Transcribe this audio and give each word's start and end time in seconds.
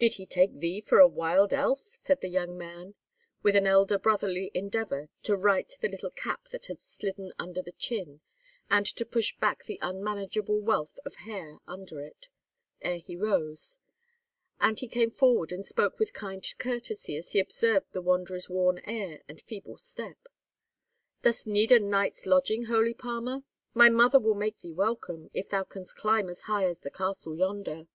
"Did 0.00 0.14
he 0.14 0.26
take 0.26 0.58
thee 0.58 0.80
for 0.80 0.98
a 0.98 1.06
wild 1.06 1.52
elf?" 1.52 1.90
said 1.94 2.22
the 2.22 2.28
young 2.28 2.58
man, 2.58 2.96
with 3.44 3.54
an 3.54 3.68
elder 3.68 4.00
brotherly 4.00 4.50
endeavour 4.52 5.10
to 5.22 5.36
right 5.36 5.72
the 5.80 5.86
little 5.88 6.10
cap 6.10 6.48
that 6.48 6.66
had 6.66 6.80
slidden 6.80 7.32
under 7.38 7.62
the 7.62 7.70
chin, 7.70 8.20
and 8.68 8.84
to 8.84 9.04
push 9.06 9.36
back 9.38 9.62
the 9.66 9.78
unmanageable 9.80 10.58
wealth 10.60 10.98
of 11.04 11.14
hair 11.22 11.60
under 11.68 12.00
it, 12.02 12.26
ere 12.80 12.98
he 12.98 13.14
rose; 13.14 13.78
and 14.60 14.80
he 14.80 14.88
came 14.88 15.12
forward 15.12 15.52
and 15.52 15.64
spoke 15.64 16.00
with 16.00 16.12
kind 16.12 16.44
courtesy, 16.58 17.16
as 17.16 17.30
he 17.30 17.38
observed 17.38 17.92
the 17.92 18.02
wanderer's 18.02 18.50
worn 18.50 18.80
air 18.86 19.22
and 19.28 19.40
feeble 19.40 19.76
step. 19.76 20.18
"Dost 21.22 21.46
need 21.46 21.70
a 21.70 21.78
night's 21.78 22.26
lodging, 22.26 22.64
holy 22.64 22.92
palmer? 22.92 23.44
My 23.72 23.88
mother 23.88 24.18
will 24.18 24.34
make 24.34 24.58
thee 24.58 24.72
welcome, 24.72 25.30
if 25.32 25.48
thou 25.48 25.62
canst 25.62 25.94
climb 25.94 26.28
as 26.28 26.40
high 26.40 26.64
as 26.68 26.80
the 26.80 26.90
castle 26.90 27.36
yonder." 27.36 27.86